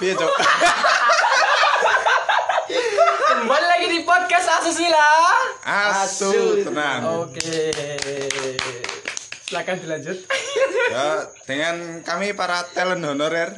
[0.00, 0.32] Piye, Cok?
[3.28, 5.28] Kembali lagi di podcast Asusila.
[5.60, 7.04] Asu, tenan.
[7.20, 7.68] Oke.
[9.44, 10.24] Silakan dilanjut.
[10.88, 13.52] Ya, dengan kami para talent honorer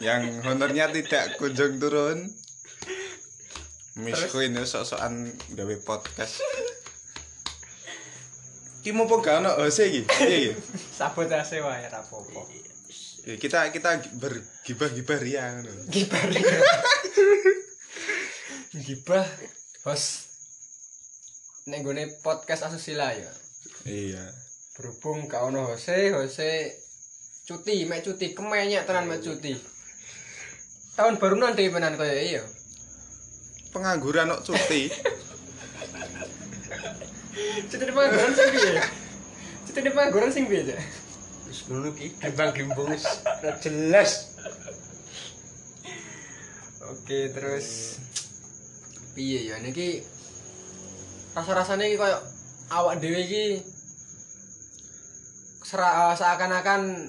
[0.00, 2.24] yang honornya tidak kunjung turun.
[4.00, 6.40] Miss Queen ya sok-sokan gawe podcast.
[8.80, 10.08] Ki mumpung gak ono hose iki.
[10.08, 10.52] Piye iki?
[10.96, 12.71] Sabotase wae ra apa-apa.
[13.22, 15.70] Ya, kita kita bergibah-gibah ria ngono.
[15.94, 16.22] Gibah.
[18.74, 19.26] Gibah.
[19.86, 20.26] Bos.
[21.70, 23.30] Nek gone podcast Asusila ya.
[23.86, 24.26] Iya.
[24.74, 26.74] Berhubung gak ono Jose, Jose
[27.46, 29.54] cuti, mek cuti, kemenyek tenan mek cuti.
[30.98, 32.42] Tahun baru nanti menan kaya iya.
[33.70, 34.90] Pengangguran kok cuti.
[37.70, 38.82] Cuti di pengangguran sing piye?
[39.62, 40.74] Cuti di pengangguran sing piye?
[41.52, 43.04] Wis ngono ki, gimbang-gimbung wis
[43.44, 44.32] ora jelas.
[46.88, 48.00] Oke, terus
[49.12, 50.00] piye ya niki
[51.36, 52.16] rasa-rasane iki koyo
[52.72, 53.60] awak dhewe iki
[55.60, 57.04] sera- seakan-akan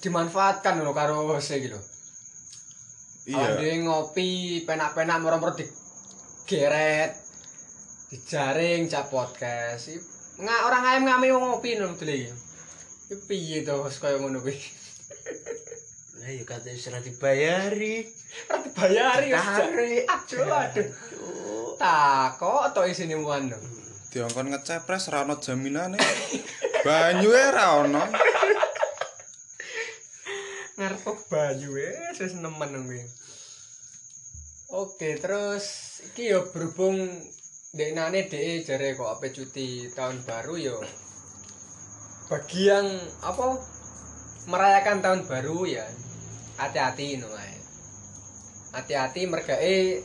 [0.00, 1.80] dimanfaatkan lho karo Jose iki lho.
[3.28, 3.60] Iya.
[3.60, 7.12] dhewe ngopi, penak-penak moro-moro digeret,
[8.08, 9.92] dijaring cak podcast.
[10.40, 12.49] Nga orang ayam ngame ngopi lho iki.
[13.10, 14.54] Piye to Jose koyo ngono kuwi?
[16.22, 18.06] Lah ya kate wis ora dibayari.
[18.46, 19.42] Ora dibayari wis.
[19.42, 20.04] Tarik.
[20.06, 20.88] Aduh, aduh.
[21.74, 23.58] Takok to isine muan lho.
[24.14, 25.98] Diongkon ngecepres ra ono jaminane.
[26.86, 28.02] Banyu e ra ono.
[30.78, 33.02] ngarepok banyu wis wis nemen kuwi.
[34.70, 37.10] Oke, terus iki yo berhubung
[37.74, 40.78] deknane dhek jare kok ape cuti tahun baru yo.
[42.30, 42.86] Bagi yang
[43.26, 43.58] apa
[44.46, 45.82] merayakan tahun baru ya
[46.62, 47.26] hati-hati no.
[48.70, 49.98] Hati-hati mergae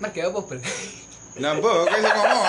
[0.00, 0.60] mergae apa bel?
[1.60, 2.44] Kok iso ngomong.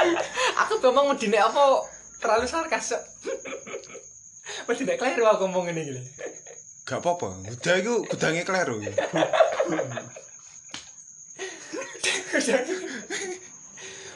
[0.60, 1.80] aku ngomong medine apa
[2.20, 2.92] terlalu sarkas.
[4.68, 5.92] Medine kleru aku ngomong ngene iki.
[5.96, 6.02] lho.
[6.84, 7.48] Gak apa-apa.
[7.48, 8.84] Udah iku gudange kleru.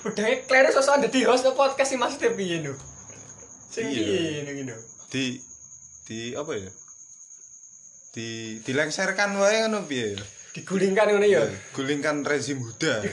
[0.02, 2.74] Udah kleru sosokan dadi host no podcast sih maksudnya piye no?
[3.70, 4.02] Sing Iya.
[4.02, 4.74] piye no gitu.
[5.08, 5.24] Di
[6.04, 6.70] di apa ya?
[8.10, 8.26] Di
[8.60, 10.22] dilengserkan wae ngono piye ya?
[10.52, 11.46] Digulingkan ngono ya.
[11.72, 13.00] Gulingkan rezim Huda.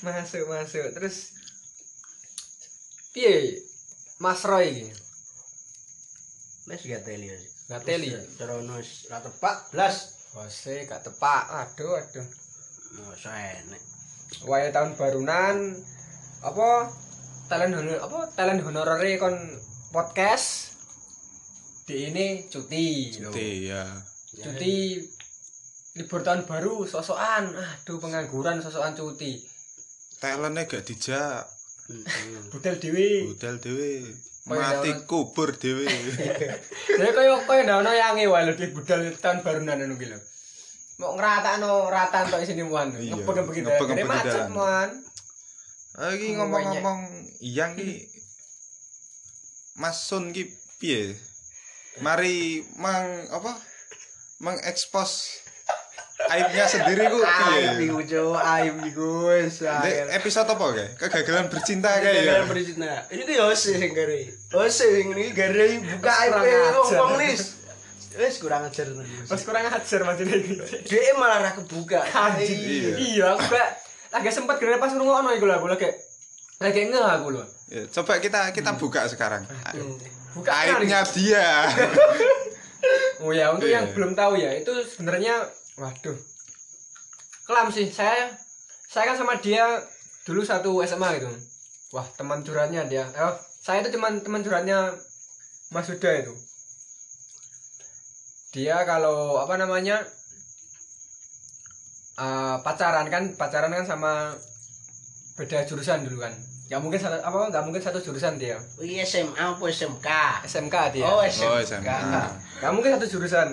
[0.00, 1.36] Masuk masuk terus
[3.12, 3.60] piye
[4.16, 4.88] Mas Roy iki?
[6.66, 7.28] Wis gak teli.
[7.68, 8.08] Gak teli.
[8.36, 9.96] Terono wis ora tepak blas.
[10.32, 11.42] Hose gak tepak.
[11.50, 12.24] Aduh aduh.
[12.90, 13.82] Masa enek.
[14.46, 15.74] Wae tahun barunan
[16.40, 16.68] apa
[17.46, 19.36] talent honor apa talent honorere kon
[19.94, 20.74] podcast
[21.86, 23.30] di ini cuti lho.
[23.30, 23.84] Cuti ya.
[24.30, 25.02] cuti
[25.98, 29.42] libur tahun baru sosokan aduh pengangguran sosokan cuti
[30.20, 31.48] Talentnya gak dijak.
[32.54, 34.06] Budal dewi Budal dhewe.
[34.06, 35.86] Iya, Mati kubur dhewe.
[36.98, 40.18] jadi kaya kaya ndak ono yange wae lho di budal tahun barunan anu ki lho
[41.00, 44.50] mau ngeratakno ratan tok isine muan Iya, ngepek-ngepek ngepek-ngepek dalan macet dalan.
[44.52, 44.88] muan
[45.96, 47.00] Ah, ngomong-ngomong
[47.40, 48.06] iyang ki
[49.74, 50.46] Mas Sun ki
[50.78, 51.16] piye?
[51.98, 53.56] Mari mang apa?
[54.38, 55.40] Mengekspos
[56.30, 57.36] aibnya sendiri ku Aib
[57.74, 57.90] piye?
[57.90, 59.64] iku cowok aib iku wis.
[60.14, 60.90] Episode apa kayak?
[60.96, 62.20] Kegagalan bercinta kayak ya?
[62.22, 62.90] Kegagalan bercinta.
[63.10, 64.20] Ini tuh Yose sing gare.
[64.30, 66.32] Yose sing ini gare buka aib
[66.86, 67.59] wong nis.
[68.10, 69.06] Wis kurang ajar tenan.
[69.06, 70.52] Mas kurang ajar maksudnya iki
[70.84, 72.02] Dia malah ra kebuka.
[72.36, 72.90] Iya.
[72.96, 73.68] iya aku gak
[74.10, 75.86] lagi sempat gara pas ngrungokno iku lho aku lagi
[76.58, 79.46] lagi ngeh aku lho Ya, coba kita kita buka sekarang.
[80.32, 81.70] buka kan Aibnya dia.
[83.20, 83.76] Oh ya, untuk Iya.
[83.76, 85.44] yang belum tahu ya, itu sebenarnya
[85.76, 86.16] waduh.
[87.44, 87.86] Kelam sih.
[87.86, 88.32] Saya
[88.88, 89.62] saya kan sama dia
[90.24, 91.28] dulu satu SMA gitu.
[91.92, 93.04] Wah, teman curhatnya dia.
[93.06, 94.96] Eh, saya itu teman teman curhatnya
[95.68, 96.32] Mas Huda itu.
[98.50, 100.02] Dia kalau apa namanya?
[102.20, 104.34] eh, pacaran kan pacaran kan sama
[105.40, 106.36] beda jurusan dulu kan
[106.68, 110.06] nggak mungkin satu apa nggak mungkin satu jurusan dia Wih SMA apa SMK?
[110.46, 111.88] SMK dia Oh Oh, SMK.
[111.88, 112.22] SMA.
[112.60, 113.48] Nggak mungkin satu jurusan.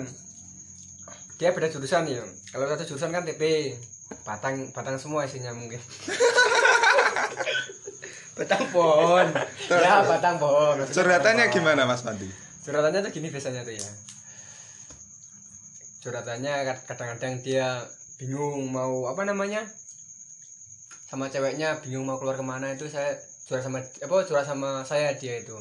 [1.40, 2.22] Dia beda jurusan ya.
[2.52, 3.74] Kalau satu jurusan kan TP
[4.22, 5.80] batang batang semua isinya mungkin.
[8.38, 9.26] Batang pohon.
[9.82, 10.78] ya batang pohon.
[10.86, 11.56] Curhatannya pohon.
[11.58, 12.30] gimana Mas Pandi?
[12.62, 13.82] Curhatannya tuh gini biasanya tuh ya.
[15.98, 17.82] Curhatannya kad- kadang-kadang dia
[18.16, 19.62] bingung mau apa namanya
[21.06, 23.14] sama ceweknya bingung mau keluar ke mana itu saya
[23.46, 25.54] curhat sama apa curhat sama saya dia itu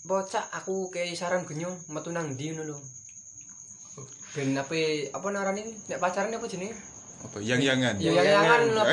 [0.00, 2.78] bocah aku kayak saran genyo metu nang ndi ngono lho.
[4.32, 4.72] Ben apa
[5.12, 6.72] apa narani nek pacaran apa jenenge?
[7.20, 8.84] apa yang-yangan Ya yang-yangan lho.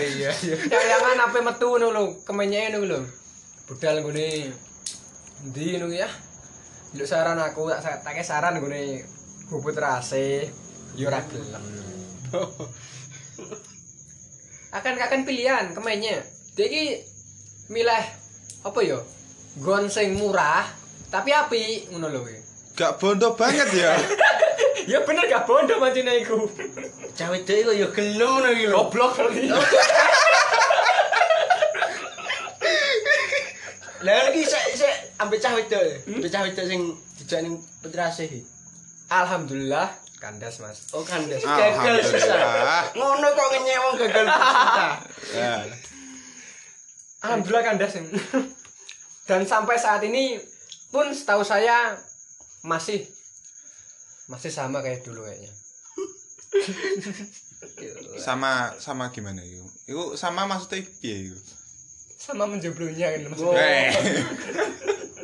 [0.00, 0.56] Iya iya.
[0.64, 2.98] Yang-yangan apa metu ngono lho, kemenye ngono lho.
[3.68, 4.48] Budal nggone
[5.44, 6.08] ndi ngono ya.
[6.90, 9.06] Lho saran aku tak tak saran nggone
[9.46, 10.50] bubut rase
[10.98, 11.62] yo ora gelem.
[14.76, 15.70] akan akan pilihan.
[15.70, 16.98] Dia iki
[17.70, 18.04] milih
[18.66, 18.98] apa ya?
[19.62, 20.66] Gon sing murah
[21.14, 22.22] tapi api ngono lho.
[22.70, 23.92] gak bondo banget ya
[24.90, 26.50] Ya bener gak bondo mancine iku.
[27.14, 28.74] Cawe dek kok ya gelem ngono iki lho.
[28.82, 29.46] Goblok berarti.
[34.06, 34.89] Lah iki sik
[35.20, 35.82] ambek cah wedok.
[35.82, 35.96] ya?
[36.08, 36.80] Ambek cah wedok sing
[37.16, 38.26] dijak ning petrase.
[39.08, 40.88] Alhamdulillah kandas Mas.
[40.92, 41.56] Oh kan gagal susah.
[42.10, 42.82] Alhamdulillah.
[42.92, 44.88] Ngono kok ngenyek wong gagal cinta.
[45.32, 45.54] ya
[47.20, 47.92] Alhamdulillah kandas.
[49.28, 50.40] Dan sampai saat ini
[50.90, 51.94] pun setahu saya
[52.60, 53.04] masih
[54.26, 55.52] masih sama kayak dulu kayaknya.
[58.26, 61.38] sama sama gimana itu itu sama maksudnya piye itu
[62.20, 63.32] Sama menjoblonya kan.
[63.38, 63.54] Oh.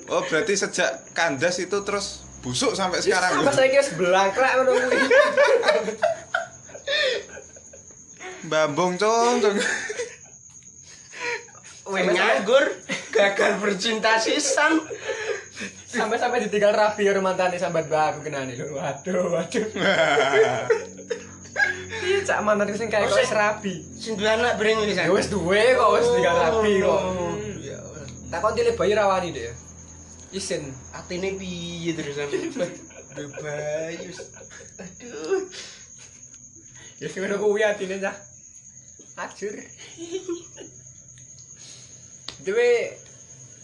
[0.06, 4.99] Oh berarti sejak kandas itu terus busuk sampai sekarang Sama saya kira sebelangkrak ngono kuwi.
[8.47, 9.58] bambung cung cung
[11.87, 12.67] Weh nganggur,
[13.14, 14.82] gagal bercinta sisan.
[15.87, 18.75] Sampai-sampai ditinggal rapi karo mantane sambat mbak aku kenani lho.
[18.75, 19.67] Waduh, waduh.
[22.03, 23.75] Iya, cak mantan sing kayak kok wis rabi.
[23.94, 26.91] Sing duwe anak bring iki Ya wis duwe kok wis tinggal rapi kok.
[27.06, 27.79] Oh, Ya.
[28.35, 29.55] Tak kon tile bayi rawani deh.
[30.37, 30.69] Isin.
[30.93, 32.29] Atine piye terusan?
[33.17, 34.19] Bebayus.
[34.77, 35.49] Aduh.
[37.00, 38.12] Ya sing ngono kuwi atine cah.
[39.17, 39.56] Ajur.
[42.44, 42.69] Dewe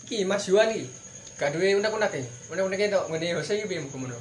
[0.09, 0.89] iki Mas Yuan iki.
[1.37, 2.25] Gak duwe unek-unek iki.
[2.49, 4.17] Unek-unek tok ngene Jose iki piye ngono.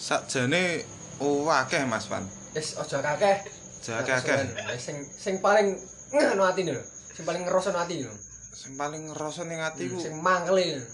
[0.00, 0.80] sakjane
[1.20, 2.24] oh akeh Mas Wan
[2.56, 3.36] Wis aja kakeh.
[3.84, 4.36] Aja akeh.
[4.72, 5.76] Wis Sing sing paling
[6.12, 6.82] ngono atine lho.
[7.12, 8.12] Sing paling ngeroso ati lho.
[8.60, 10.84] sing paling ngerasa ning atiku Sing mangkelin.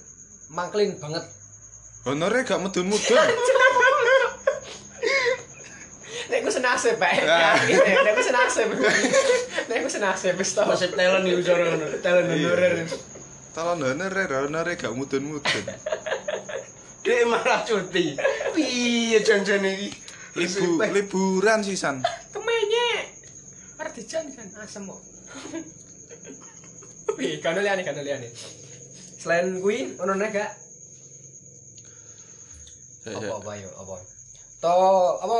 [0.50, 1.25] Mangkelin banget.
[2.06, 3.19] honore gak mudun-mudun
[6.26, 7.22] Nek ku senasib, Pak.
[7.22, 7.54] Ah.
[8.02, 8.66] Nek ku senasib.
[9.70, 10.62] Nek ku senasib wis to.
[10.66, 11.87] Masih talent iki cara ngono.
[12.02, 12.82] Talent honorer.
[13.54, 15.64] tolong honore honore gak mudun-mudun
[17.06, 18.19] Dek malah cuti.
[18.54, 19.88] Piye janjane iki?
[20.37, 22.02] Libu, liburan sisan
[22.34, 23.16] Kemenye.
[23.96, 25.00] Dijan kan asem kok.
[27.16, 28.28] Piye kan liane kan liane.
[29.26, 30.50] Selain kuwi ono nek gak
[33.11, 33.99] apa apa yo apa.
[34.62, 34.75] To
[35.19, 35.38] apa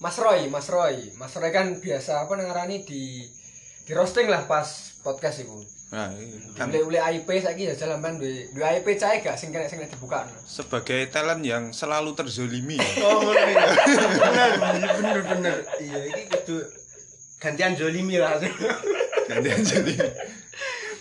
[0.00, 1.12] Mas Roy, Mas Roy.
[1.20, 3.28] Mas Roy kan biasa apa ngarani di
[3.84, 5.60] di roasting lah pas podcast iku.
[5.92, 9.52] nah ini kan Ule IP saiki ya jalan ban duwe duwe IP cae gak sing
[9.52, 10.24] kena sing dibuka.
[10.48, 12.88] sebagai talent yang selalu terzolimi ya.
[13.04, 13.36] Oh ngono.
[13.36, 15.56] Bener, bener bener.
[15.76, 16.56] Iya iki kudu
[17.36, 18.40] gantian Zolimi lah.
[19.28, 19.92] gantian jadi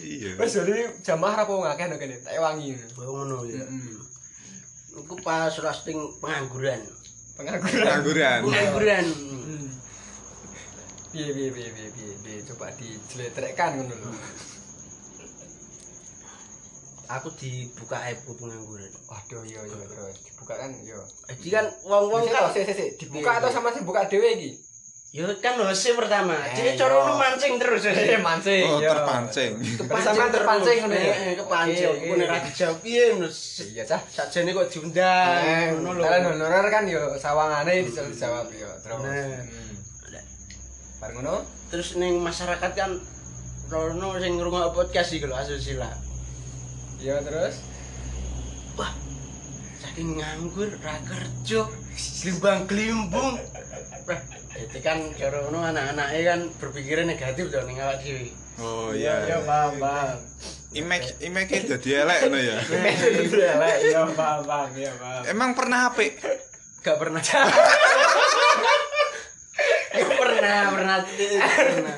[0.04, 2.76] iya Wes jadi jamaah apa ngakeh nek kene tak wangi.
[3.00, 3.64] Oh ngono ya.
[3.64, 3.98] Heeh.
[5.00, 6.82] Iku pas roasting pengangguran.
[7.40, 7.84] Pengangguran.
[7.86, 9.06] pengangguran Pengangguran.
[9.06, 9.68] Hmm.
[11.10, 14.12] Piye piye piye piye piye piye coba dijeletrekkan ngono lho.
[17.10, 18.92] Aku dibuka aib ku pengangguran.
[19.10, 21.02] Waduh iya iya terus dibuka kan yo.
[21.32, 24.69] Jadi kan wong-wong kan sik sik sik dibuka atau sama sing buka dhewe iki?
[25.10, 26.38] Ya kan Hose pertama.
[26.38, 27.82] Eh, Jadi cara lu mancing terus.
[27.82, 28.62] Eh mancing.
[28.70, 29.52] oh terpancing
[30.06, 31.16] Sama terpancing ngono ya.
[31.18, 31.90] Eh, kepancing.
[31.90, 32.20] Oke, Ku oke.
[32.22, 33.04] nek ra dijawab piye.
[33.74, 34.02] Iya cah.
[34.06, 36.04] Sakjane kok diundang Eh, ngono lho.
[36.06, 39.02] Kalian honorer kan yo sawangane dijawab dijawab yo terus.
[39.02, 39.78] Hmm.
[41.02, 41.36] Bar ngono?
[41.74, 42.92] Terus ning masyarakat kan
[43.74, 45.90] rono sing ngrungok podcast iki lho asusila.
[47.02, 47.66] Iya terus.
[48.78, 48.94] Wah,
[49.82, 51.66] saking nganggur ra kerja,
[52.70, 53.36] glimbang
[54.60, 58.28] itu kan cara ngono anak-anake kan berpikiran negatif to ning awak dhewe.
[58.58, 60.18] oh iya Iya paham paham.
[60.72, 62.58] image image dadi elek ngono ya
[63.86, 65.22] Iya paham paham iya paham.
[65.26, 66.18] emang pernah apik
[66.80, 67.20] Gak pernah.
[69.90, 71.98] Gak pernah, pernah, pernah.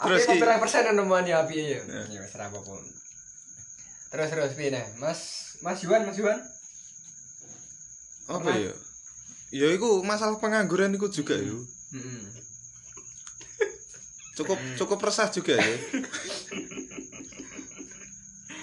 [0.00, 1.78] Terus ki- berapa persen nemuan ya api ya?
[2.08, 2.74] Ya wis apa-apa.
[4.08, 4.82] Terus terus piye nah?
[4.96, 5.20] Mas
[5.58, 6.42] Mas Yuan, Mas Yuan.
[8.28, 8.74] apa ya
[9.48, 12.22] ya iku masalah pengangguran iku juga yo Heeh.
[14.34, 15.76] cukup cukup resah juga ya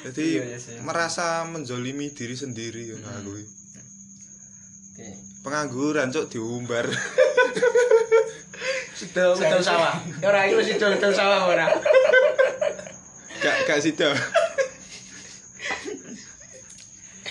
[0.05, 0.77] jadi Iya, iya sih.
[0.79, 3.33] merasa menzolimi diri sendiri ya aku.
[3.33, 5.07] Oke.
[5.41, 6.85] pengangguran cok diumbar
[8.95, 9.99] Sudah ngedol sawah.
[10.23, 11.67] Ora iki wis sudah ngedol sawah ora.
[13.43, 14.15] gak gak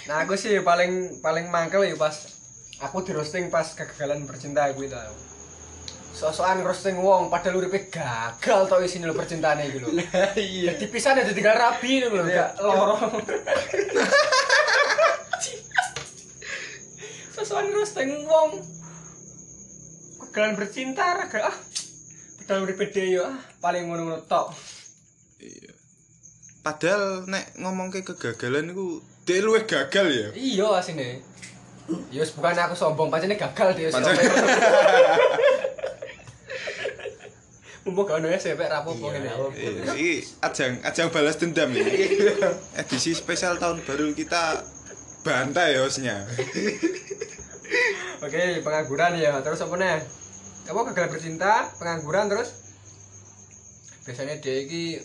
[0.04, 2.12] Nah, aku sih paling paling mangkel ya pas
[2.83, 5.14] aku di roasting pas kegagalan bercinta gue tau.
[6.14, 9.90] Sosokan roasting wong padahal uripe gagal tau isine lho percintaane iki lho.
[10.38, 13.19] iya Jadi pisan ada tinggal rapi lho lho, gak lorong.
[17.35, 18.62] Sosokan roasting wong
[20.23, 21.57] kegagalan bercinta raga ah.
[22.38, 24.54] Padahal uripe dhewe ah paling ngono-ngono tok.
[25.43, 25.75] Iya.
[26.62, 30.31] Padahal nek ngomong ke kegagalan iku dia luwih gagal ya.
[30.37, 31.34] Iya asine.
[32.09, 34.17] Ya wis bukan aku sombong, pancene gagal dia Pancen-
[37.85, 39.29] Mumpung gak ono ya sepek rapopo ngene.
[39.29, 41.85] Iya, iki ajang ajang balas dendam ini.
[42.81, 44.64] Edisi spesial tahun baru kita
[45.21, 46.25] bantai hostnya.
[48.25, 49.37] Oke, pengangguran ya.
[49.45, 50.00] Terus apa nih?
[50.64, 52.57] Apa gagal bercinta, pengangguran terus
[54.09, 54.97] biasanya dia iki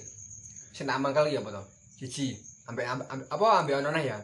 [0.71, 1.63] sing tak mangkal ya apa to?
[1.99, 2.31] Siji,
[2.63, 4.23] ambek ambek- ambek- apa ambek ono neh ya.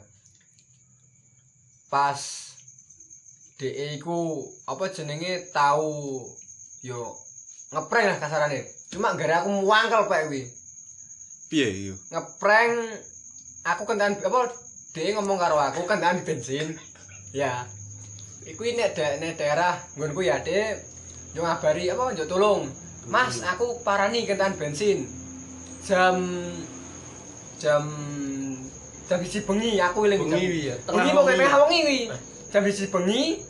[1.92, 2.45] Pas
[3.56, 6.24] DE iku apa jenenge tahu
[6.84, 7.16] yo
[7.72, 8.68] ngeprank lah kasarane.
[8.92, 10.44] Cuma gara aku muangkel pak kuwi.
[11.48, 11.96] Piye yo?
[12.12, 12.74] ngeprank
[13.64, 14.40] aku kentaan apa
[14.92, 16.78] dia ngomong karo aku kentaan bensin
[17.36, 17.68] ya
[18.46, 20.80] iku ini ada nek daerah nggonku ya dia
[21.36, 22.70] yo ngabari apa yo tolong
[23.10, 25.04] mas aku parani kentaan bensin
[25.84, 26.18] jam
[27.60, 27.84] jam
[29.06, 30.76] jam biji bengi aku eling jam Bengi, ya.
[30.86, 31.26] bengi Tengah mau
[31.68, 31.84] wengi.
[31.84, 32.00] kuwi
[32.56, 33.44] jam biji bengi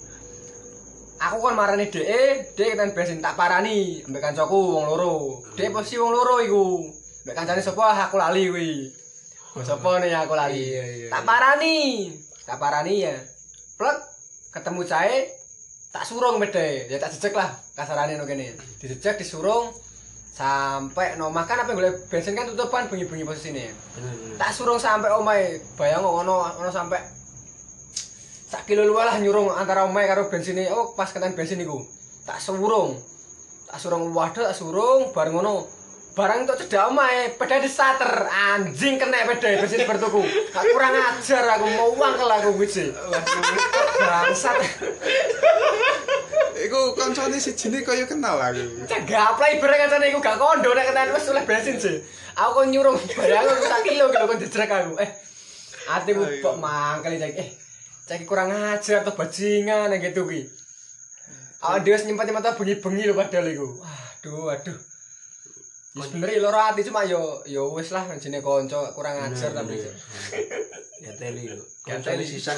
[1.22, 5.46] aku kan marani DE, DE kan bensin tak parani ambek kancaku wong loro.
[5.54, 6.82] DE posisi wong loro iku.
[7.22, 8.90] Ambek kancane sapa aku lali kuwi.
[9.62, 10.58] Sapa nih aku lali.
[10.58, 11.30] Iya, iya, Tak iya.
[11.30, 11.78] parani.
[12.50, 13.14] Tak parani ya.
[13.78, 13.98] Plek
[14.58, 15.30] ketemu cahe
[15.94, 16.90] tak surung mede.
[16.90, 18.58] Ya tak jejek lah kasarane no kene.
[18.82, 19.70] Dijejek disurung
[20.34, 23.70] sampai no makan apa golek bensin kan tutupan bengi-bengi posisine.
[24.42, 25.62] Tak surung sampai omae.
[25.78, 27.25] Bayang ono ono sampai
[28.46, 30.70] sak kilo luwih lah nyurung antara omae karo bensine.
[30.70, 31.82] Oh, pas kenaan bensin iku.
[32.26, 32.94] Tak surung.
[33.66, 35.66] Tak surung wadah, tak surung bareng ngono.
[36.16, 38.32] Barang untuk cedak omae, peda di starter.
[38.32, 40.24] Anjing kena peda bensin bertuku.
[40.54, 42.96] Gak kurang ajar aku mau wangkel aku kuwi.
[44.00, 44.56] Bangsat.
[46.56, 48.88] Iku koncone sijine kaya kenal aku.
[48.88, 52.00] Cegaplay bareng kancane iku gak kondo nek kenaan wis oleh bensin sih.
[52.40, 54.96] Aku kon nyurung barang aku sak kilo kilo kon dijrek aku.
[55.04, 55.10] Eh.
[55.92, 57.34] Atiku kok mangkel cek.
[57.36, 57.65] Eh.
[58.06, 60.46] Cek kurang ajar atau bajingan yang gitu ki.
[61.66, 63.82] Awak dhewe wis nyimpen mata bengi-bengi lho padahal iku.
[63.82, 64.78] Aduh, aduh.
[65.96, 69.80] Ya sebenernya loro ati cuma yo yo wis lah jenenge kanca kurang ajar tapi.
[71.02, 71.48] ya teli
[71.86, 72.26] Ya kancane teli.
[72.28, 72.58] sisan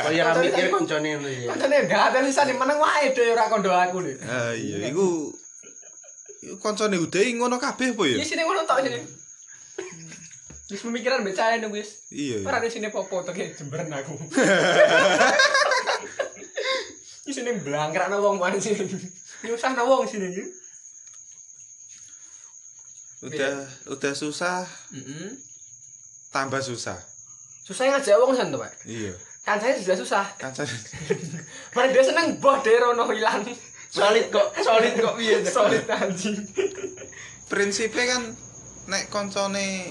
[0.00, 3.70] kaya ra mikir kancane ngono ya Kancane gak ada lisan meneng wae dhewe ora kondo
[3.70, 4.12] aku lho.
[4.26, 5.30] Ah iya, iku
[6.42, 8.16] iku koncone Udai ngono kabeh apa ya?
[8.18, 8.98] Iya sini ngono tok sini.
[10.70, 12.06] Wis pemikiran mbek cahe nunggu wis.
[12.14, 12.46] Iya.
[12.46, 14.14] Ora di sini popo to kayak jemberen aku.
[17.26, 18.86] Di sini blangkrak wong mana sini.
[19.46, 20.30] Nyusah wong sini.
[23.20, 24.64] Udah udah susah,
[24.96, 25.36] Heeh.
[26.32, 26.96] tambah susah.
[27.68, 28.72] Susah ngajak wong san to, Pak.
[28.88, 29.12] Iya.
[29.44, 30.24] Kan saya sudah susah.
[30.40, 30.72] Kancane
[31.76, 33.44] Bareng dia seneng boh deh rono hilang.
[33.90, 35.42] solid kok solid kok piye?
[35.50, 36.46] Solid anjing.
[37.50, 38.22] prinsipnya kan
[38.86, 39.90] nek koncone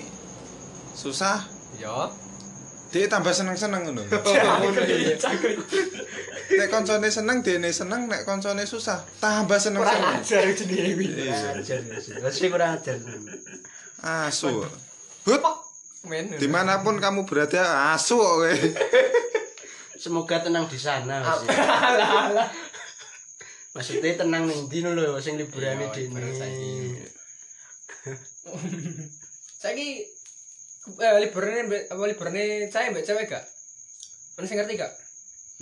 [0.99, 1.47] susah,
[1.79, 2.11] Ya.
[2.91, 4.03] dia tambah seneng-seneng ngono.
[4.11, 5.55] Cakri, cakri.
[6.51, 10.19] nek koncone seneng, dene seneng, nek koncone susah, tambah Kurang seneng-seneng.
[10.19, 11.07] ajar dewi.
[11.07, 11.55] Iya.
[11.55, 11.79] ajar
[12.19, 12.99] masih kurang ajar
[13.99, 14.63] Asu.
[15.23, 15.43] Hut,
[16.35, 18.51] di mana pun kamu berada, asu kok kowe.
[19.99, 21.19] semoga tenang di sana
[23.75, 26.71] maksudnya tenang ning ndi lho sing liburane Iya, dene ibarat saiki.
[30.87, 33.43] Eh liburane apa liburane saya mbek cewek gak?
[34.37, 34.91] Mana sing ngerti gak?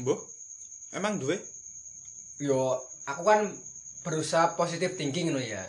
[0.04, 0.20] Mbah.
[0.94, 1.42] Emang duwe?
[2.38, 2.78] Yo,
[3.10, 3.50] aku kan
[4.06, 5.66] berusaha positive thinking ngono ya.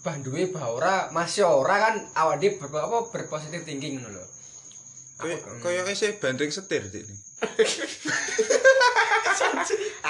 [0.00, 4.24] Bah duwe bah ora, masih ora kan awak dhewe ber, apa berpositive thinking ngono lho.
[5.62, 7.14] Koyo isih bandring setir dik ini.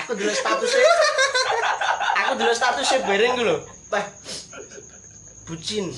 [0.05, 0.93] aku dulu statusnya
[2.25, 3.57] aku dulu statusnya bareng lho
[3.89, 4.05] Pak
[5.49, 5.93] bucin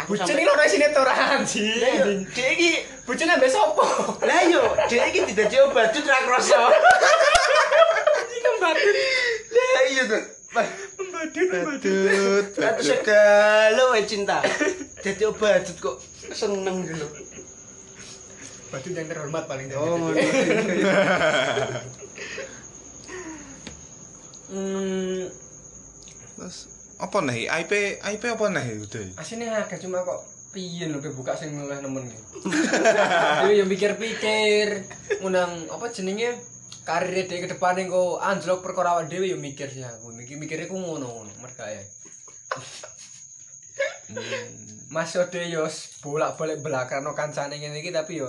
[0.00, 1.66] aku Bucin sampe- iki lho sini ora anjing.
[1.76, 2.20] Lah yo, anjing.
[2.30, 2.70] dia iki
[3.02, 3.86] Bucin ambek sapa?
[4.20, 6.60] lah yo dia iki tidak jauh badut ra kroso
[8.22, 8.96] Iki kan badut.
[9.50, 13.00] lah iya tuh Badut, Badut, badut.
[13.04, 14.42] galau wae cinta
[14.98, 15.96] jadi badut kok
[16.30, 17.06] seneng dulu
[18.68, 20.10] Badut yang terhormat paling oh.
[24.50, 25.30] Hmm,
[26.34, 26.56] Terus
[27.00, 27.48] apa nih?
[27.48, 27.72] IP
[28.04, 29.16] IP apa nih udah?
[29.16, 32.04] asine agak cuma kok piye lho pe buka sing mulai nemen.
[33.46, 34.82] Dewe yo mikir-pikir
[35.22, 36.36] ngundang apa jenenge
[36.82, 40.10] karir dhewe ke depan kok anjlok perkara awake dhewe yo mikir sih aku.
[40.12, 41.82] Mikir-mikire ku ngono-ngono mergawe.
[44.90, 45.70] Mas Ode yo
[46.02, 48.28] bolak-balik belakang no kancane ngene iki tapi yo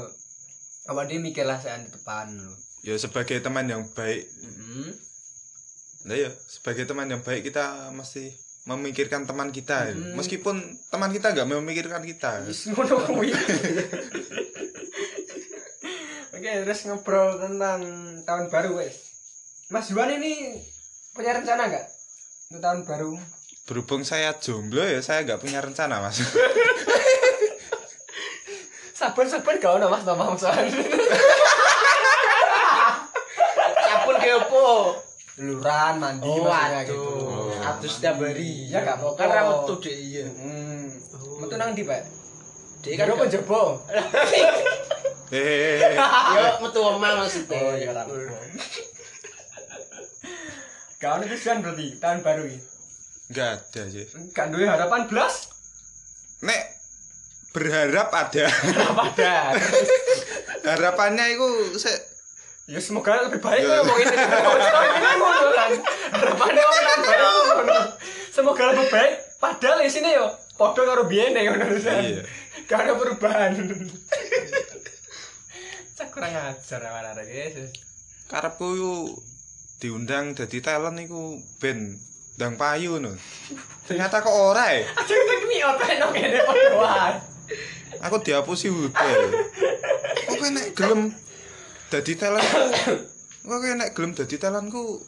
[0.94, 2.54] awak dhewe mikir lah saya di depan lho.
[2.82, 4.90] Ya sebagai teman yang baik, Heeh.
[6.10, 9.89] nah ya sebagai teman yang baik kita mesti memikirkan teman kita.
[9.89, 9.94] ya.
[9.94, 10.13] Mm.
[10.15, 10.56] Meskipun
[10.88, 12.46] teman kita nggak memikirkan kita.
[16.32, 17.82] Oke, terus ngobrol tentang
[18.24, 18.96] tahun baru wes.
[19.70, 20.58] Mas Juan ini
[21.12, 21.86] punya rencana nggak
[22.50, 23.12] untuk tahun baru?
[23.63, 26.20] Berhubung saya jomblo ya saya nggak punya rencana mas.
[28.94, 30.46] Sabar-sabar gak ono Mas nama Mas.
[33.82, 34.94] Sabun ke opo?
[35.41, 37.01] Luran mandi Oh, maksudnya aduh.
[37.01, 37.31] gitu.
[37.78, 38.68] Aduh setiap hari.
[38.68, 38.98] Ya, gak.
[39.16, 40.25] Kan ra metu Dek, iya.
[40.28, 40.92] Hmm.
[41.40, 42.01] Metu nang ndi, Pak?
[42.82, 43.62] Dek Kan apa gak- jebo?
[46.36, 47.56] Yo metu omah maksudnya.
[47.56, 48.12] Oh, iya apa.
[51.01, 52.60] Gak ono tujuan berarti tahun baru ini.
[53.32, 54.06] Nggak ada sih.
[54.36, 55.48] Gak duwe harapan blas?
[56.44, 56.62] Nek
[57.56, 58.46] berharap ada.
[58.51, 59.34] Apa ada?
[60.75, 61.98] Harapannya itu saya
[62.70, 64.13] Ya semoga lebih baik ya mau ini.
[64.13, 65.72] Ini ngono kan.
[66.13, 67.80] Harapannya wong tahun baru ngono.
[68.30, 69.13] Semoga lebih baik.
[69.42, 71.66] Padahal di sini yo padha karo biyen ya ngono.
[71.75, 72.24] Iya.
[72.70, 73.51] Gak ada perubahan.
[75.98, 77.70] Cak kurang ajar awan-awan guys.
[78.32, 79.12] karepku yo
[79.84, 82.00] diundang jadi talent iku ben
[82.40, 83.12] ndang payu no.
[83.86, 84.88] Ternyata kok ora ya.
[85.00, 87.13] Aja kita kini apa nang kene padha wae.
[88.08, 89.20] Aku dihapusi hotel.
[90.25, 91.12] Kok kowe nek gelem
[91.92, 92.48] dadi talent
[93.44, 95.04] Kok kowe nek gelem dadi talentku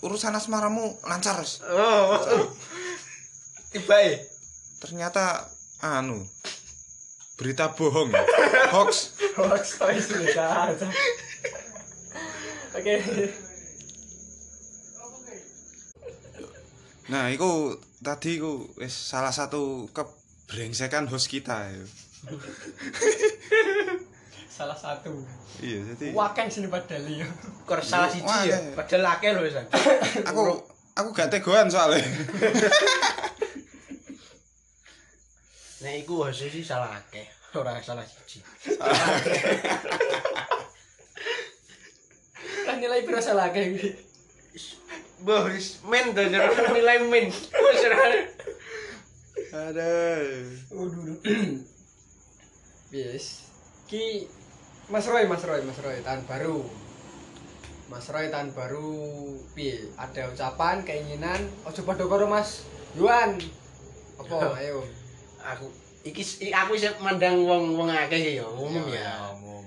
[0.00, 1.60] urusan asmaramu lancar Res.
[1.64, 2.16] Oh.
[3.70, 4.26] Ya.
[4.80, 5.46] Ternyata
[5.80, 6.26] anu
[7.40, 8.12] berita bohong
[8.74, 10.74] hoax Hoax sudah.
[12.76, 12.94] Oke.
[17.10, 21.84] nah itu tadi itu salah satu kebrengsekan host kita ya.
[24.60, 25.24] Salah satu.
[25.64, 27.24] iya jadi Wakan sini padahal ya.
[27.64, 28.60] Kor salah siji ya.
[28.76, 29.64] Padahal akeh lho wisan.
[30.28, 30.60] aku
[30.92, 32.04] aku gak tegoan soalnya
[35.80, 37.24] Nek iku host sih salah akeh.
[37.56, 38.44] Ora salah siji.
[42.68, 43.96] Kan nilai pira salah kayak gitu.
[45.24, 47.32] Boris men to jero nilai min.
[47.32, 48.28] Wis ora.
[49.56, 49.88] ada
[50.68, 51.16] Waduh.
[52.92, 53.48] Yes.
[53.88, 54.28] Ki
[54.90, 56.66] Mas Roy, Mas Roy, Mas Roy, tahun baru.
[57.86, 58.90] Mas Roy tahun baru
[59.54, 59.86] piye?
[59.94, 62.66] Ada ucapan, keinginan, ojo padha karo Mas
[62.98, 63.38] Yuan.
[64.18, 64.58] Apa?
[64.58, 64.82] Ayo.
[65.54, 65.70] Aku
[66.02, 69.30] iki aku sih mandang wong-wong akeh ya, umum ya.
[69.38, 69.62] umum.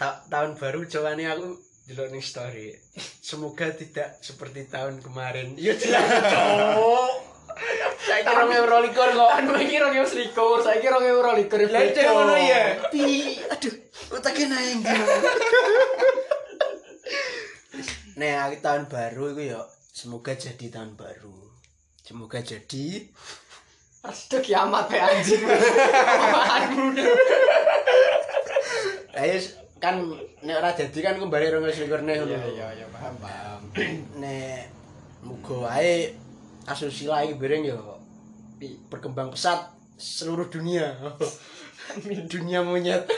[0.00, 1.60] Ta- tahun baru jawane aku
[1.92, 2.72] delok ning story.
[3.20, 5.52] Semoga tidak seperti tahun kemarin.
[5.60, 6.00] Ya jelas,
[8.26, 9.30] kira euro likur kok.
[9.36, 11.72] Anu iki 2021, saiki 2022.
[11.72, 12.62] Lah ngono ya.
[12.90, 13.85] Pi, aduh,
[14.26, 14.82] otaknya naik
[18.16, 19.60] Nah, tahun baru itu ya
[19.92, 21.36] semoga jadi tahun baru.
[22.00, 23.06] Semoga jadi
[24.06, 25.42] Aduh kiamat pe anjing.
[29.18, 29.36] Ayo
[29.82, 29.98] kan
[30.46, 32.30] nek ora dadi kan kembali rong selikur neh ngono.
[32.30, 33.60] Iya iya iya paham paham.
[34.22, 34.70] Nek
[35.26, 36.14] muga wae
[36.70, 37.76] asusila iki bareng ya
[38.86, 40.94] berkembang pesat seluruh dunia.
[42.32, 43.10] dunia monyet.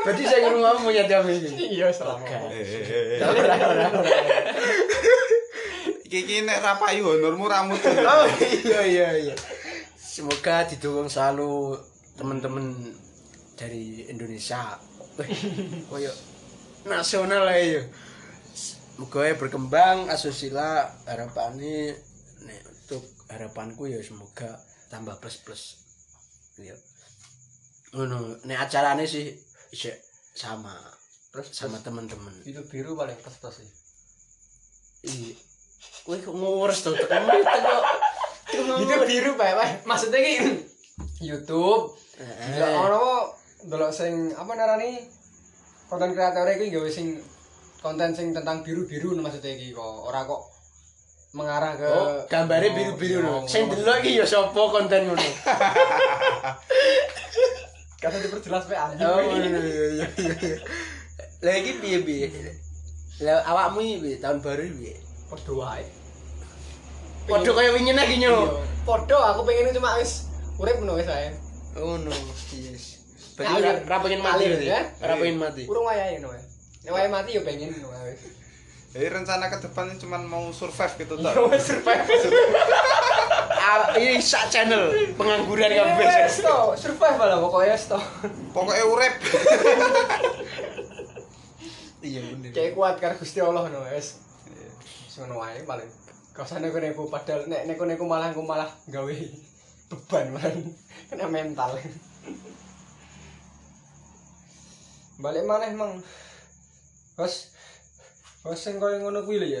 [0.00, 1.76] Berarti saya ngomong monyet ya ini.
[1.76, 2.24] Iya selama.
[2.24, 3.86] eh Ora ora ora.
[6.10, 9.34] iki iki nek ra payu honormu ramu Oh iya iya iya.
[9.94, 11.78] Semoga didukung selalu
[12.18, 12.74] teman-teman
[13.54, 14.80] dari Indonesia.
[15.86, 16.10] Koyo
[16.88, 17.84] nasional lah ya.
[18.56, 21.94] Semoga ya berkembang asusila harapannya
[22.48, 24.58] nek untuk harapanku ya semoga
[24.88, 25.62] tambah plus plus.
[26.58, 26.74] Ya.
[27.94, 29.94] Ngono, nek acarane sih isih
[30.32, 30.74] sama
[31.30, 32.34] Terus sama teman-teman.
[32.42, 33.70] itu biru paling pas-pas sih.
[35.02, 35.38] Iya.
[36.02, 37.84] Kowe kok ngurus to tekan kok.
[38.50, 40.34] itu biru pak pak maksudnya ki
[41.22, 42.26] YouTube Eh.
[42.52, 43.04] Delok ono
[43.62, 45.00] delok sing apa narani
[45.86, 47.16] konten kreator iki gawe sing
[47.78, 50.42] konten sing tentang biru-biru maksudnya iki kok ora kok
[51.30, 53.48] mengarah ke Oh, gambarnya biru-biru Oh, lho.
[53.48, 55.22] Sing delok iki ya sapa konten ngono.
[58.00, 60.56] kata diperjelas pe anjing Oh, iya iya iya iya.
[61.40, 62.26] Lah iki piye piye?
[63.20, 64.16] Lah awakmu iki piye?
[64.18, 64.94] tahun baru iki piye?
[65.28, 65.84] padha wae
[67.22, 68.32] Padha kaya wingi nek iki Iya.
[68.32, 68.58] nyo.
[68.82, 71.30] Podo aku pengen cuma wis urip ngono wis ae.
[71.76, 72.10] Oh no,
[72.50, 72.98] yes.
[73.36, 73.76] Berarti Ngalir.
[73.78, 74.80] ra- ra pengen mati ya?
[74.98, 75.62] Ra pengen mati.
[75.64, 76.42] Urung wayahe ngono ae.
[76.82, 78.16] Nek wayahe mati yo pengen ngono ae.
[78.90, 81.46] Jadi rencana ke depan cuma mau survive gitu toh.
[81.46, 82.02] wis survive.
[84.00, 86.06] Ini sak channel pengangguran kabeh.
[86.24, 88.00] Wis to, survive lah pokoknya to.
[88.56, 89.14] Pokoknya urip.
[92.00, 92.48] Iya bener.
[92.56, 94.16] Kayak kuat karo Gusti Allah ngono wis.
[95.04, 95.90] Wis ngono wae paling.
[96.32, 99.16] Kasane kene aku padahal nek nek kene aku malah aku malah gawe
[99.92, 100.54] beban man.
[101.12, 101.76] Kena mental.
[105.20, 106.00] Balik maneh mang.
[107.20, 107.52] Bos.
[108.40, 109.60] Bos sing koyo ngono kuwi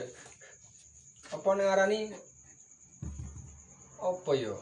[1.36, 2.08] Apa ning arani
[4.00, 4.56] apa yo?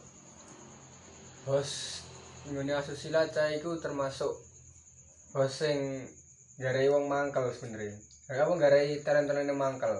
[1.46, 2.02] Bos
[2.50, 4.34] ngene asusila cah iku termasuk
[5.30, 6.10] bos sing
[6.58, 7.94] wong mangkel sebenarnya.
[8.26, 9.94] Garai apa garai talent-talente mangkel.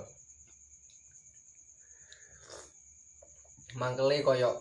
[3.78, 4.58] Mangkele koyo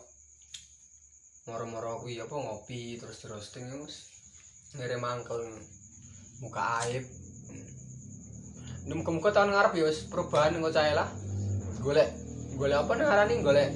[1.50, 3.94] moro-moro kuwi apa ngopi terus terus terus
[4.78, 5.42] ngere mangkel
[6.38, 7.04] muka aib.
[8.86, 11.10] Num muka tahun ngarep ya wis perubahan engko cae lah.
[11.82, 12.13] Golek
[12.62, 13.70] golek apa nang arani golek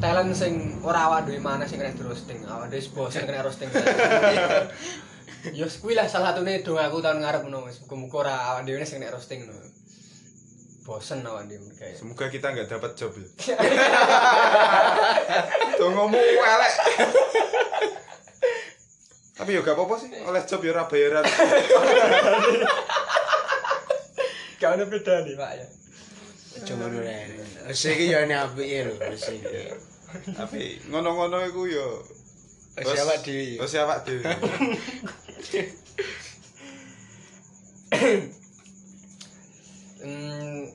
[0.00, 2.38] talent sing ora awak dhewe mana sing kena roasting.
[2.50, 3.70] Awak dhewe bosen kena roasting.
[5.54, 8.82] Ya kuwi lah salah satune dong aku tahun ngarep ngono wis muga-muga ora awak dhewe
[8.84, 9.62] sing nek roasting ngono.
[10.84, 11.96] Bosen awak dhewe kayak.
[11.96, 13.26] Semoga kita nggak dapat job ya.
[15.80, 16.74] Ngomong elek.
[19.36, 21.20] Tapi ya gak apa-apa sih, oleh job ya ora bayaran.
[24.56, 25.66] Gak ada beda nih, Pak ya.
[26.64, 27.28] Cuma ngono ae.
[27.68, 29.62] Wis iki yo ana apike lho, wis iki.
[30.32, 31.86] Tapi ngono-ngono iku ya
[32.76, 33.56] Wis awak dhewe.
[33.56, 34.24] Wis awak dhewe.
[39.96, 40.68] Hmm,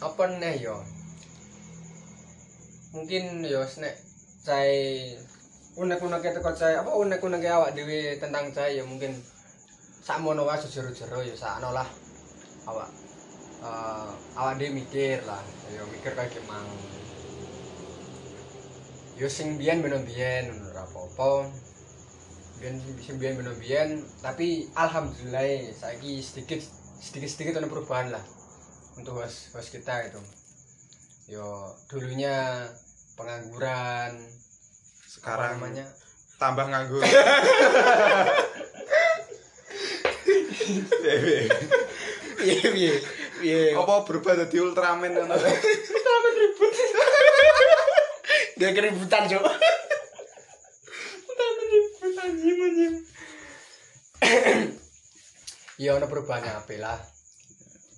[0.00, 0.80] apa nih yo?
[2.96, 3.94] Mungkin yo nek
[4.42, 5.12] cai
[5.76, 9.12] unek-unek teko cai apa unek-unek awak dhewe tentang cai ya mungkin
[10.00, 11.86] sakmono wae jero-jero ya sakno lah.
[12.64, 13.07] Awak
[13.58, 15.42] eh awak dhewe mikir lah,
[15.74, 16.70] yo mikir kayak gimana.
[19.18, 21.50] Yo sing biyen beno biyen ngono ora apa-apa.
[22.62, 26.62] Biyen sing biyen beno biyen, tapi alhamdulillah saiki sedikit
[27.02, 28.22] sedikit-sedikit ada perubahan lah
[28.94, 30.22] untuk host host kita itu.
[31.34, 32.62] Yo dulunya
[33.18, 35.86] pengangguran, apa Sekarang namanya?
[36.38, 37.02] tambah nganggur.
[42.38, 43.72] Piye, Piye piye.
[43.72, 43.78] Piye.
[43.78, 45.34] Apa berubah jadi Ultraman ngono?
[48.58, 49.44] Dia keributan, Cuk.
[55.78, 56.98] Ya ada perubahannya apa lah.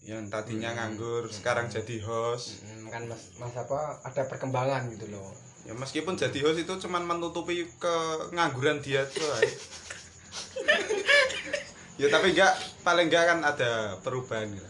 [0.05, 2.61] Yang tadinya nganggur, sekarang jadi host.
[2.61, 5.33] Hmm, kan mas, mas apa ada perkembangan gitu loh.
[5.65, 9.25] Ya meskipun jadi host itu cuman menutupi kengangguran dia tuh.
[12.01, 12.53] ya tapi enggak
[12.85, 14.70] paling enggak kan ada perubahan gitu.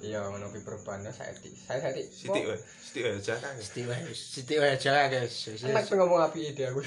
[0.00, 2.08] Iya menutupi perubahannya saya di saya saya di.
[2.08, 3.52] Siti wae, siti wae aja kan.
[3.60, 5.36] Siti wae, siti wae aja guys.
[5.60, 6.80] Enak tuh ngomong api ide aku.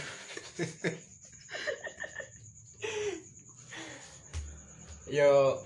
[5.13, 5.62] yo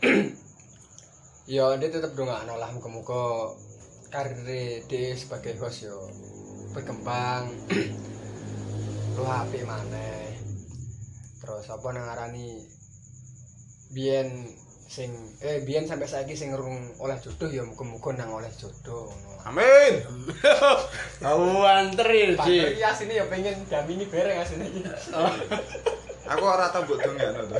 [1.56, 3.56] yo dia tetap dong nggak lah muka-muka
[4.12, 4.44] karir
[4.92, 5.96] dia sebagai host yo
[6.76, 7.48] berkembang
[9.16, 10.36] lu HP mana
[11.40, 12.68] terus apa nang ngarani
[13.96, 14.52] biyen
[14.88, 15.12] sing
[15.44, 19.12] eh biyen sampai saiki sing ngerung oleh jodoh ya muga-muga nang oleh jodoh.
[19.44, 20.00] Amin.
[21.28, 22.80] Aku antri, Padahal Ji.
[22.80, 24.82] iki asine ya pengen jamini bareng asine iki.
[26.32, 27.60] Aku ora tau mbok dongakno to.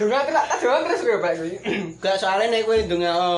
[0.00, 1.54] Dongan terus tak dongan terus kowe Pak kuwi.
[2.00, 3.32] Gak soalnya nek kowe ndongakno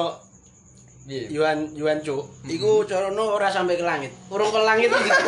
[1.11, 1.27] Piye?
[1.35, 4.14] Yuan Yuan Cuk, iku carane ora sampai ke langit.
[4.31, 5.11] Urung ke langit iki.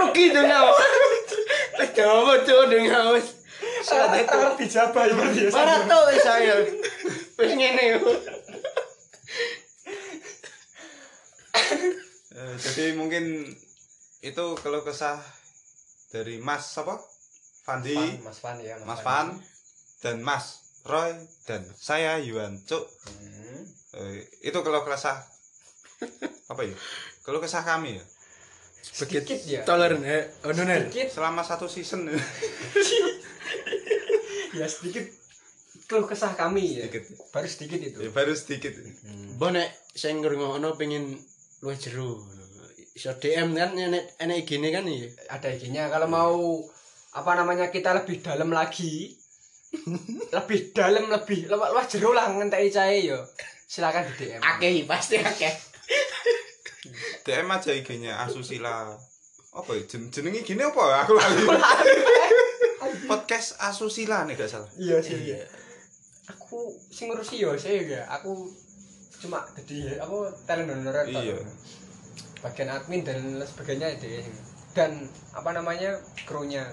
[0.00, 0.72] Rugi dong kau.
[1.76, 3.43] Wis dawa Cuk ndongakno wis.
[3.84, 5.50] Salah Tangan dijabah ya berarti ya.
[5.52, 6.54] Para to wis saya.
[7.36, 8.00] Wis ngene yo.
[12.34, 13.46] Eh, jadi mungkin
[14.24, 15.20] itu kalau kesah
[16.10, 16.98] dari Mas apa?
[17.64, 19.28] Fandi, Fan, Mas Fan ya, Mas Fan
[20.04, 20.46] dan Mas
[20.84, 21.16] Roy
[21.48, 22.84] dan saya Yuan Cuk.
[23.08, 23.62] Hmm.
[23.94, 25.22] Eh, itu kalau kesah
[26.50, 26.76] apa ya?
[27.24, 28.04] Kalau kesah kami ya.
[28.84, 29.64] Sedikit ya.
[29.64, 30.92] Toleran eh ono ner.
[30.92, 32.04] Sedikit Selama satu season
[34.58, 35.08] ya sedikit
[35.88, 36.84] keluh kesah kami ya.
[36.84, 37.04] Sedikit.
[37.32, 37.98] Baru sedikit itu.
[38.04, 38.76] ya, baru sedikit.
[39.40, 41.16] Mbok nek sing ngrungokno pengen
[41.64, 42.20] luwih jero.
[42.94, 45.08] Iso DM kan enek enek IG-ne kan iya.
[45.32, 46.36] Ada IG-nya kalau mau
[47.14, 49.14] apa namanya kita lebih dalam lagi
[50.36, 53.18] lebih dalam lebih luas luas jero lah ngenteki cahe yo
[53.70, 55.54] silakan di DM Akeh pasti akeh.
[57.22, 58.92] DM aja IG-nya Asusila.
[59.54, 59.82] Apa ya?
[59.86, 61.06] Jen jenenge gini apa?
[61.06, 61.44] Aku lali.
[63.08, 64.68] Podcast Asusila nih gak salah.
[64.76, 65.40] iya sih iya
[66.24, 68.48] aku sing ngurusi yo saya ya aku
[69.20, 71.20] cuma jadi apa talent toh.
[71.20, 71.36] Iya.
[72.40, 74.24] bagian admin dan lain sebagainya deh
[74.76, 76.64] dan apa namanya krunya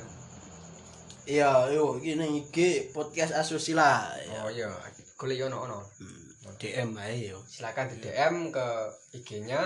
[1.22, 4.10] Iya, yo ini iki podcast asusila.
[4.18, 4.42] Ya.
[4.42, 4.68] oh iya
[5.22, 5.80] golek yo ono ono
[6.58, 7.38] DM ae yo.
[7.46, 8.68] silakan di DM ke
[9.22, 9.62] IG-nya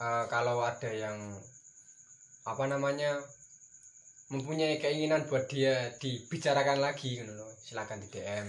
[0.00, 1.12] Eh, kalau ada yang
[2.48, 3.20] apa namanya
[4.32, 8.48] mempunyai keinginan buat dia dibicarakan lagi gitu loh silakan di DM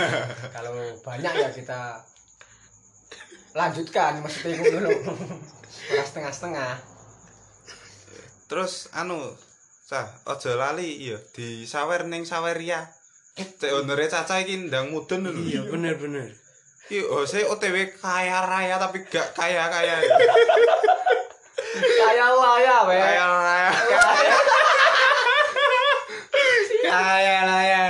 [0.54, 0.70] kalau
[1.02, 1.98] banyak ya kita
[3.58, 4.90] lanjutkan maksudnya itu dulu
[5.90, 6.94] ora setengah-setengah
[8.44, 9.34] Terus anu,
[9.82, 12.86] sah, ojo lali iya di sawer ning saweria.
[13.34, 15.32] Cek honore Caca iki ndang mudun lho.
[15.32, 16.28] Iya, bener bener.
[16.86, 19.96] Iki oh saya OTW kaya raya tapi gak kaya kaya.
[22.24, 23.28] kayak lah ya we Kaya.
[26.84, 27.84] Kaya lah ya.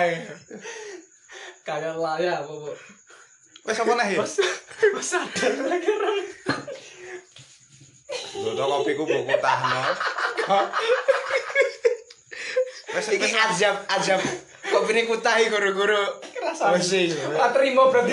[1.63, 2.75] kayak lah ya bu
[3.65, 4.19] Wes apa nih?
[4.19, 4.35] mas
[4.93, 6.19] mas ada lagi orang
[8.35, 9.83] Lho kopiku buku tahno.
[12.99, 14.21] Wes Iki azab.
[14.65, 16.03] Kopi ini kutahi guru-guru.
[16.35, 18.13] kerasa tak terima berarti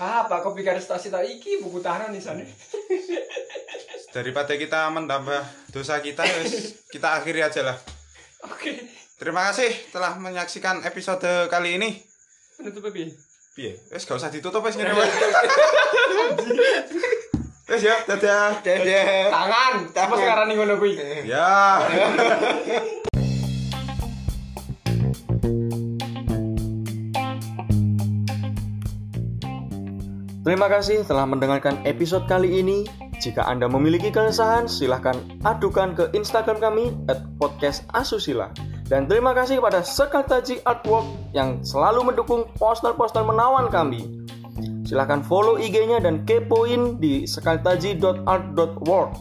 [0.00, 2.40] apa kopi karestasi tak iki buku tahanan di sana
[4.16, 7.76] daripada kita menambah dosa kita wes kita akhiri aja lah.
[8.48, 8.72] oke
[9.20, 12.00] Terima kasih telah menyaksikan episode kali ini.
[12.56, 13.12] menutup piye
[13.52, 13.76] Piye?
[13.92, 14.96] Wes gak usah ditutup wes ngene.
[17.70, 18.64] Wes ya, dadah.
[18.64, 19.28] Dadah.
[19.28, 20.96] tangan apa sekarang nih ngono kuwi
[21.28, 21.78] Ya.
[30.40, 32.88] Terima kasih telah mendengarkan episode kali ini.
[33.20, 35.12] Jika Anda memiliki keresahan, silahkan
[35.44, 38.48] adukan ke Instagram kami at podcast asusila.
[38.88, 41.04] Dan terima kasih kepada Sekartaji Artwork
[41.36, 44.24] yang selalu mendukung poster-poster menawan kami.
[44.88, 49.12] Silahkan follow IG-nya dan kepoin di sekartaji.art.world.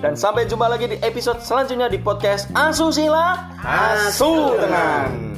[0.00, 5.31] Dan sampai jumpa lagi di episode selanjutnya di podcast Asusila Asu Tenang.